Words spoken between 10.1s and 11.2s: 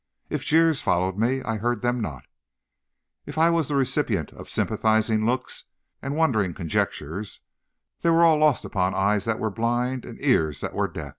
ears that were deaf.